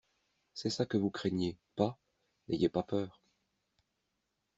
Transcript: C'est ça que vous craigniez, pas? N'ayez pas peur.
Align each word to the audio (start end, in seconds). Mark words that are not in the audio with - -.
C'est 0.55 0.71
ça 0.71 0.87
que 0.87 0.97
vous 0.97 1.11
craigniez, 1.11 1.59
pas? 1.75 1.95
N'ayez 2.47 2.69
pas 2.69 2.81
peur. 2.81 3.21